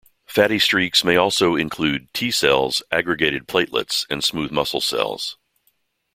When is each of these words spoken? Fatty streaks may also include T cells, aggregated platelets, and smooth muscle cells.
Fatty 0.25 0.57
streaks 0.57 1.03
may 1.03 1.15
also 1.15 1.55
include 1.55 2.11
T 2.11 2.31
cells, 2.31 2.81
aggregated 2.91 3.47
platelets, 3.47 4.07
and 4.09 4.23
smooth 4.23 4.49
muscle 4.49 4.81
cells. 4.81 5.37